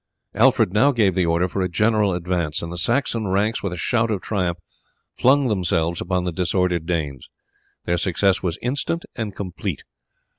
[0.33, 3.77] Alfred now gave the order for a general advance, and the Saxon ranks, with a
[3.77, 4.57] shout of triumph,
[5.15, 7.29] flung themselves upon the disordered Danes.
[7.85, 9.83] Their success was instant and complete.